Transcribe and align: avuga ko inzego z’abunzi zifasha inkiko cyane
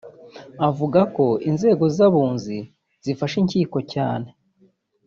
avuga 0.69 0.99
ko 1.15 1.25
inzego 1.49 1.83
z’abunzi 1.95 2.57
zifasha 3.05 3.35
inkiko 3.43 3.77
cyane 3.93 4.29